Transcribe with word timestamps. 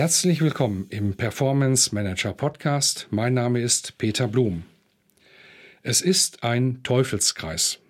Herzlich 0.00 0.40
willkommen 0.40 0.86
im 0.88 1.14
Performance 1.14 1.94
Manager 1.94 2.32
Podcast. 2.32 3.06
Mein 3.10 3.34
Name 3.34 3.60
ist 3.60 3.98
Peter 3.98 4.28
Blum. 4.28 4.62
Es 5.82 6.00
ist 6.00 6.42
ein 6.42 6.82
Teufelskreis. 6.82 7.80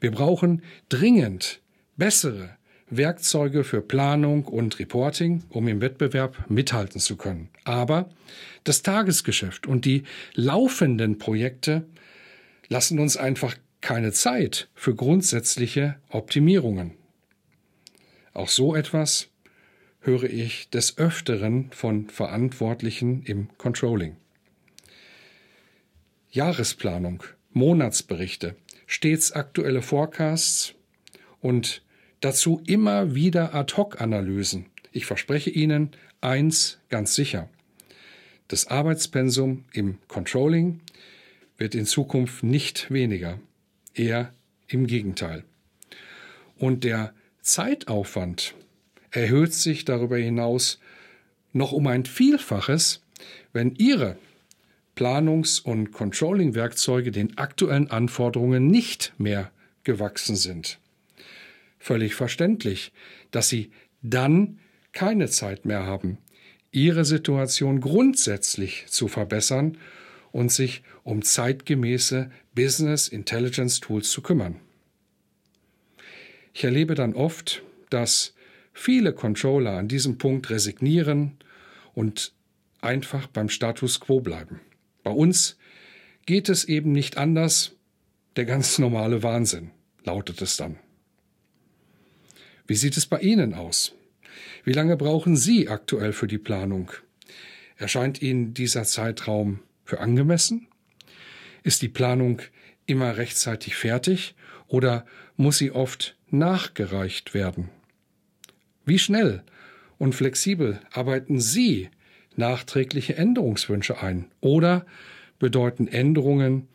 Wir 0.00 0.12
brauchen 0.12 0.62
dringend 0.88 1.60
bessere 1.98 2.56
Werkzeuge 2.88 3.64
für 3.64 3.82
Planung 3.82 4.46
und 4.46 4.78
Reporting, 4.78 5.44
um 5.50 5.68
im 5.68 5.82
Wettbewerb 5.82 6.48
mithalten 6.48 7.02
zu 7.02 7.16
können. 7.16 7.50
Aber 7.64 8.08
das 8.64 8.80
Tagesgeschäft 8.80 9.66
und 9.66 9.84
die 9.84 10.04
laufenden 10.32 11.18
Projekte 11.18 11.84
lassen 12.68 12.98
uns 12.98 13.18
einfach 13.18 13.56
keine 13.82 14.12
Zeit 14.12 14.70
für 14.74 14.94
grundsätzliche 14.94 15.96
Optimierungen. 16.08 16.92
Auch 18.32 18.48
so 18.48 18.74
etwas 18.74 19.28
höre 20.00 20.24
ich 20.24 20.70
des 20.70 20.98
Öfteren 20.98 21.70
von 21.72 22.08
Verantwortlichen 22.08 23.22
im 23.22 23.48
Controlling. 23.58 24.16
Jahresplanung, 26.30 27.22
Monatsberichte, 27.52 28.56
stets 28.86 29.32
aktuelle 29.32 29.82
Forecasts 29.82 30.74
und 31.40 31.82
dazu 32.20 32.62
immer 32.66 33.14
wieder 33.14 33.54
Ad-hoc-Analysen. 33.54 34.66
Ich 34.92 35.06
verspreche 35.06 35.50
Ihnen 35.50 35.90
eins 36.20 36.78
ganz 36.88 37.14
sicher. 37.14 37.48
Das 38.48 38.66
Arbeitspensum 38.66 39.64
im 39.72 39.98
Controlling 40.08 40.80
wird 41.56 41.74
in 41.74 41.86
Zukunft 41.86 42.42
nicht 42.42 42.90
weniger, 42.90 43.38
eher 43.94 44.32
im 44.66 44.86
Gegenteil. 44.86 45.44
Und 46.58 46.84
der 46.84 47.12
Zeitaufwand 47.42 48.54
erhöht 49.10 49.52
sich 49.52 49.84
darüber 49.84 50.16
hinaus 50.16 50.78
noch 51.52 51.72
um 51.72 51.86
ein 51.86 52.04
Vielfaches, 52.04 53.02
wenn 53.52 53.74
Ihre 53.76 54.16
Planungs- 54.96 55.60
und 55.60 55.92
Controlling-Werkzeuge 55.92 57.10
den 57.10 57.38
aktuellen 57.38 57.90
Anforderungen 57.90 58.66
nicht 58.66 59.12
mehr 59.18 59.50
gewachsen 59.84 60.36
sind. 60.36 60.78
Völlig 61.78 62.14
verständlich, 62.14 62.92
dass 63.30 63.48
Sie 63.48 63.70
dann 64.02 64.58
keine 64.92 65.28
Zeit 65.28 65.64
mehr 65.64 65.84
haben, 65.84 66.18
Ihre 66.72 67.04
Situation 67.04 67.80
grundsätzlich 67.80 68.86
zu 68.88 69.08
verbessern 69.08 69.78
und 70.32 70.52
sich 70.52 70.82
um 71.02 71.22
zeitgemäße 71.22 72.30
Business 72.54 73.08
Intelligence 73.08 73.80
Tools 73.80 74.10
zu 74.10 74.22
kümmern. 74.22 74.56
Ich 76.52 76.64
erlebe 76.64 76.94
dann 76.94 77.14
oft, 77.14 77.62
dass 77.88 78.34
viele 78.80 79.12
Controller 79.12 79.76
an 79.76 79.88
diesem 79.88 80.16
Punkt 80.16 80.48
resignieren 80.48 81.36
und 81.92 82.32
einfach 82.80 83.26
beim 83.26 83.50
Status 83.50 84.00
quo 84.00 84.20
bleiben. 84.20 84.60
Bei 85.02 85.10
uns 85.10 85.58
geht 86.24 86.48
es 86.48 86.64
eben 86.64 86.92
nicht 86.92 87.18
anders. 87.18 87.72
Der 88.36 88.46
ganz 88.46 88.78
normale 88.78 89.22
Wahnsinn, 89.22 89.70
lautet 90.04 90.40
es 90.40 90.56
dann. 90.56 90.78
Wie 92.66 92.74
sieht 92.74 92.96
es 92.96 93.04
bei 93.04 93.18
Ihnen 93.20 93.52
aus? 93.52 93.92
Wie 94.64 94.72
lange 94.72 94.96
brauchen 94.96 95.36
Sie 95.36 95.68
aktuell 95.68 96.14
für 96.14 96.28
die 96.28 96.38
Planung? 96.38 96.90
Erscheint 97.76 98.22
Ihnen 98.22 98.54
dieser 98.54 98.84
Zeitraum 98.84 99.60
für 99.84 100.00
angemessen? 100.00 100.68
Ist 101.62 101.82
die 101.82 101.88
Planung 101.88 102.40
immer 102.86 103.18
rechtzeitig 103.18 103.76
fertig 103.76 104.34
oder 104.68 105.04
muss 105.36 105.58
sie 105.58 105.70
oft 105.70 106.16
nachgereicht 106.30 107.34
werden? 107.34 107.68
Wie 108.90 108.98
schnell 108.98 109.44
und 109.98 110.16
flexibel 110.16 110.80
arbeiten 110.90 111.38
Sie 111.38 111.90
nachträgliche 112.34 113.16
Änderungswünsche 113.16 114.02
ein? 114.02 114.24
Oder 114.40 114.84
bedeuten 115.38 115.86
Änderungen, 115.86 116.66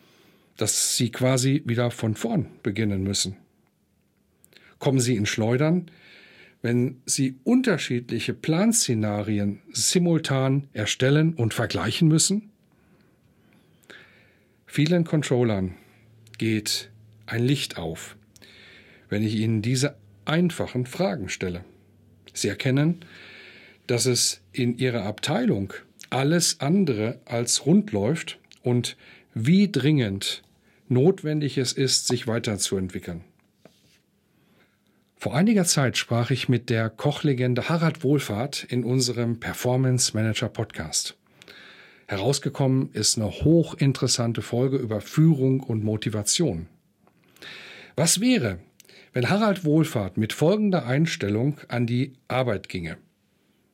dass 0.55 0.95
Sie 0.95 1.11
quasi 1.11 1.61
wieder 1.65 1.91
von 1.91 2.15
vorn 2.15 2.45
beginnen 2.63 3.03
müssen? 3.03 3.35
Kommen 4.79 5.01
Sie 5.01 5.17
in 5.17 5.25
Schleudern, 5.25 5.91
wenn 6.61 7.01
Sie 7.05 7.35
unterschiedliche 7.43 8.33
Planszenarien 8.33 9.61
simultan 9.73 10.69
erstellen 10.71 11.33
und 11.33 11.53
vergleichen 11.53 12.07
müssen? 12.07 12.49
Vielen 14.65 15.03
Controllern 15.03 15.75
geht 16.37 16.91
ein 17.25 17.43
Licht 17.43 17.77
auf, 17.77 18.15
wenn 19.09 19.21
ich 19.21 19.35
Ihnen 19.35 19.61
diese 19.61 19.97
einfachen 20.23 20.85
Fragen 20.85 21.27
stelle. 21.27 21.65
Sie 22.35 22.47
erkennen, 22.47 23.03
dass 23.87 24.05
es 24.05 24.41
in 24.51 24.77
Ihrer 24.77 25.03
Abteilung 25.03 25.73
alles 26.09 26.59
andere 26.59 27.19
als 27.25 27.65
rund 27.65 27.91
läuft 27.91 28.39
und 28.61 28.97
wie 29.33 29.71
dringend 29.71 30.43
notwendig 30.87 31.57
es 31.57 31.73
ist, 31.73 32.07
sich 32.07 32.27
weiterzuentwickeln. 32.27 33.23
Vor 35.17 35.33
einiger 35.33 35.65
Zeit 35.65 35.97
sprach 35.97 36.29
ich 36.29 36.49
mit 36.49 36.69
der 36.69 36.89
Kochlegende 36.89 37.67
Harald 37.67 38.03
Wohlfahrt 38.03 38.63
in 38.63 38.83
unserem 38.83 39.39
Performance 39.39 40.13
Manager 40.13 40.49
Podcast. 40.49 41.17
Herausgekommen 42.07 42.91
ist 42.93 43.17
eine 43.17 43.31
hochinteressante 43.31 44.43
Folge 44.43 44.77
über 44.77 45.01
Führung 45.01 45.61
und 45.61 45.83
Motivation. 45.83 46.67
Was 47.95 48.19
wäre, 48.19 48.59
wenn 49.15 49.29
Harald 49.29 49.63
Wohlfahrt 49.63 50.17
mit 50.17 50.33
folgender 50.33 50.85
Einstellung 50.85 51.57
an 51.69 51.87
die 51.87 52.13
Arbeit 52.27 52.67
ginge. 52.67 52.97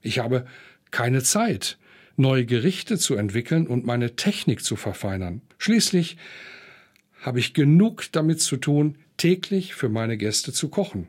Ich 0.02 0.20
habe 0.20 0.46
keine 0.92 1.24
Zeit, 1.24 1.80
neue 2.16 2.46
Gerichte 2.46 3.00
zu 3.00 3.16
entwickeln 3.16 3.66
und 3.66 3.84
meine 3.84 4.16
Technik 4.16 4.64
zu 4.64 4.76
verfeinern. 4.76 5.42
Schließlich 5.58 6.18
habe 7.22 7.40
ich 7.40 7.56
genug 7.56 8.12
damit 8.12 8.40
zu 8.40 8.56
tun, 8.56 9.00
täglich 9.18 9.74
für 9.74 9.90
meine 9.90 10.16
Gäste 10.16 10.54
zu 10.54 10.70
kochen. 10.70 11.08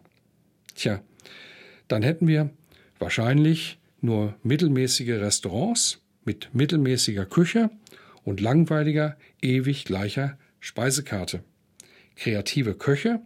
Tja, 0.77 1.03
dann 1.89 2.03
hätten 2.03 2.27
wir 2.27 2.49
wahrscheinlich 2.99 3.79
nur 4.01 4.35
mittelmäßige 4.43 5.21
Restaurants 5.21 6.01
mit 6.25 6.55
mittelmäßiger 6.55 7.27
Küche 7.27 7.69
und 8.25 8.41
langweiliger, 8.41 9.19
ewig 9.43 9.85
gleicher 9.85 10.39
Speisekarte. 10.59 11.45
Kreative 12.17 12.75
Köche, 12.75 13.21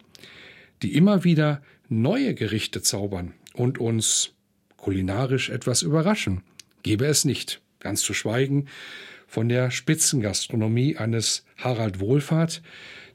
die 0.82 0.94
immer 0.94 1.24
wieder 1.24 1.62
neue 1.88 2.34
Gerichte 2.34 2.82
zaubern 2.82 3.34
und 3.54 3.78
uns 3.78 4.32
kulinarisch 4.76 5.50
etwas 5.50 5.82
überraschen, 5.82 6.42
gäbe 6.82 7.06
es 7.06 7.24
nicht, 7.24 7.60
ganz 7.80 8.02
zu 8.02 8.14
schweigen 8.14 8.66
von 9.26 9.48
der 9.48 9.70
Spitzengastronomie 9.70 10.96
eines 10.96 11.44
Harald 11.56 12.00
Wohlfahrt, 12.00 12.62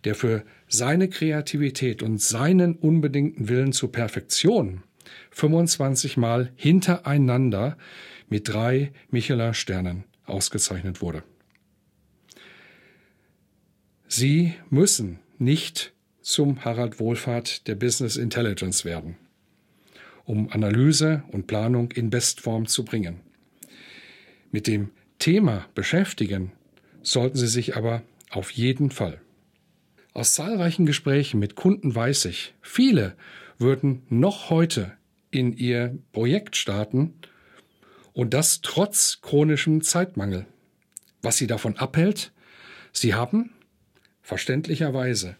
der 0.04 0.16
für 0.16 0.44
seine 0.68 1.10
Kreativität 1.10 2.04
und 2.04 2.22
seinen 2.22 2.76
unbedingten 2.76 3.50
Willen 3.50 3.72
zur 3.72 3.92
Perfektion 3.92 4.84
25 5.32 6.18
Mal 6.18 6.52
hintereinander 6.56 7.78
mit 8.30 8.48
drei 8.48 8.92
Michelin-Sternen 9.10 10.06
ausgezeichnet 10.26 11.02
wurde. 11.02 11.24
Sie 14.08 14.54
müssen 14.70 15.20
nicht 15.38 15.94
zum 16.22 16.64
Harald 16.64 17.00
Wohlfahrt 17.00 17.68
der 17.68 17.76
Business 17.76 18.16
Intelligence 18.16 18.86
werden, 18.86 19.18
um 20.26 20.52
Analyse 20.52 21.24
und 21.32 21.48
Planung 21.48 21.92
in 21.92 22.10
Bestform 22.10 22.68
zu 22.68 22.86
bringen. 22.86 23.22
Mit 24.52 24.68
dem 24.68 24.90
Thema 25.20 25.66
beschäftigen 25.76 26.52
sollten 27.02 27.38
Sie 27.38 27.48
sich 27.48 27.76
aber 27.76 28.04
auf 28.30 28.52
jeden 28.52 28.92
Fall. 28.92 29.22
Aus 30.14 30.34
zahlreichen 30.34 30.86
Gesprächen 30.86 31.40
mit 31.40 31.56
Kunden 31.56 31.94
weiß 31.96 32.26
ich, 32.26 32.54
viele 32.62 33.16
würden 33.58 34.04
noch 34.10 34.50
heute 34.50 34.92
in 35.30 35.54
ihr 35.54 35.98
Projekt 36.12 36.58
starten 36.58 37.14
und 38.14 38.34
das 38.34 38.62
trotz 38.62 39.20
chronischem 39.22 39.82
Zeitmangel. 39.82 40.46
Was 41.22 41.38
sie 41.38 41.48
davon 41.48 41.78
abhält? 41.78 42.32
Sie 42.92 43.14
haben 43.14 43.52
verständlicherweise 44.22 45.38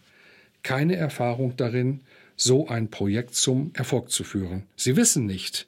keine 0.62 0.96
Erfahrung 0.96 1.56
darin, 1.56 2.00
so 2.36 2.68
ein 2.68 2.90
Projekt 2.90 3.34
zum 3.34 3.70
Erfolg 3.74 4.10
zu 4.10 4.24
führen. 4.24 4.64
Sie 4.76 4.96
wissen 4.96 5.26
nicht, 5.26 5.66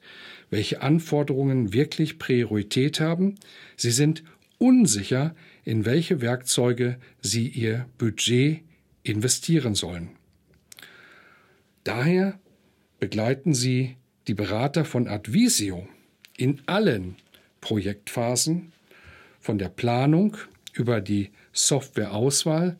welche 0.49 0.81
Anforderungen 0.81 1.73
wirklich 1.73 2.19
Priorität 2.19 2.99
haben. 2.99 3.35
Sie 3.77 3.91
sind 3.91 4.23
unsicher, 4.57 5.35
in 5.63 5.85
welche 5.85 6.21
Werkzeuge 6.21 6.97
sie 7.21 7.47
ihr 7.47 7.85
Budget 7.97 8.61
investieren 9.03 9.75
sollen. 9.75 10.09
Daher 11.83 12.39
begleiten 12.99 13.53
sie 13.53 13.97
die 14.27 14.33
Berater 14.33 14.85
von 14.85 15.07
Advisio 15.07 15.87
in 16.35 16.61
allen 16.65 17.15
Projektphasen, 17.61 18.71
von 19.39 19.57
der 19.57 19.69
Planung 19.69 20.37
über 20.73 21.01
die 21.01 21.29
Softwareauswahl 21.53 22.77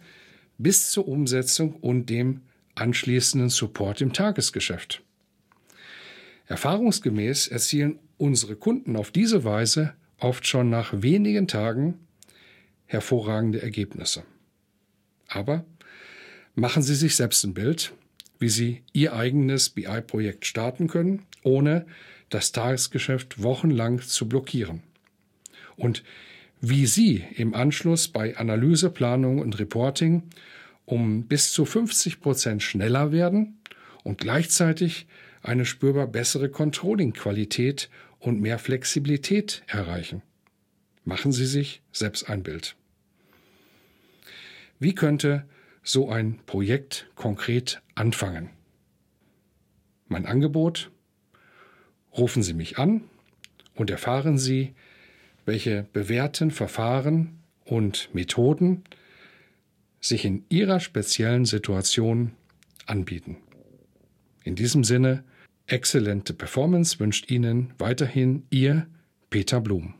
bis 0.57 0.91
zur 0.91 1.07
Umsetzung 1.07 1.75
und 1.75 2.09
dem 2.09 2.41
anschließenden 2.75 3.49
Support 3.49 4.01
im 4.01 4.13
Tagesgeschäft. 4.13 5.01
Erfahrungsgemäß 6.47 7.47
erzielen 7.47 7.99
unsere 8.17 8.55
Kunden 8.55 8.95
auf 8.95 9.11
diese 9.11 9.43
Weise 9.43 9.93
oft 10.19 10.47
schon 10.47 10.69
nach 10.69 11.01
wenigen 11.01 11.47
Tagen 11.47 11.99
hervorragende 12.85 13.61
Ergebnisse. 13.61 14.23
Aber 15.27 15.65
machen 16.53 16.83
Sie 16.83 16.95
sich 16.95 17.15
selbst 17.15 17.43
ein 17.43 17.53
Bild, 17.53 17.93
wie 18.39 18.49
Sie 18.49 18.83
Ihr 18.93 19.13
eigenes 19.13 19.69
BI-Projekt 19.69 20.45
starten 20.45 20.87
können, 20.87 21.23
ohne 21.43 21.85
das 22.29 22.51
Tagesgeschäft 22.51 23.41
wochenlang 23.41 24.01
zu 24.01 24.27
blockieren. 24.27 24.83
Und 25.77 26.03
wie 26.61 26.85
Sie 26.85 27.23
im 27.35 27.53
Anschluss 27.53 28.07
bei 28.07 28.37
Analyse, 28.37 28.89
Planung 28.89 29.39
und 29.39 29.59
Reporting 29.59 30.23
um 30.85 31.23
bis 31.27 31.51
zu 31.51 31.65
50 31.65 32.21
Prozent 32.21 32.63
schneller 32.63 33.11
werden 33.11 33.59
und 34.03 34.19
gleichzeitig 34.19 35.07
eine 35.41 35.65
spürbar 35.65 36.07
bessere 36.07 36.49
Controlling-Qualität 36.49 37.89
und 38.19 38.39
mehr 38.39 38.59
Flexibilität 38.59 39.63
erreichen. 39.67 40.21
Machen 41.03 41.31
Sie 41.31 41.45
sich 41.45 41.81
selbst 41.91 42.29
ein 42.29 42.43
Bild. 42.43 42.75
Wie 44.79 44.95
könnte 44.95 45.45
so 45.83 46.09
ein 46.09 46.39
Projekt 46.45 47.07
konkret 47.15 47.81
anfangen? 47.93 48.49
Mein 50.07 50.25
Angebot? 50.25 50.91
Rufen 52.17 52.43
Sie 52.43 52.53
mich 52.53 52.77
an 52.77 53.03
und 53.75 53.89
erfahren 53.89 54.37
Sie, 54.37 54.73
welche 55.45 55.87
bewährten 55.93 56.51
Verfahren 56.51 57.39
und 57.63 58.09
Methoden 58.13 58.83
sich 59.99 60.25
in 60.25 60.45
Ihrer 60.49 60.79
speziellen 60.79 61.45
Situation 61.45 62.31
anbieten. 62.85 63.37
In 64.43 64.55
diesem 64.55 64.83
Sinne, 64.83 65.23
exzellente 65.67 66.33
Performance 66.33 66.99
wünscht 66.99 67.31
Ihnen 67.31 67.73
weiterhin 67.77 68.43
Ihr 68.49 68.87
Peter 69.29 69.61
Blum. 69.61 69.95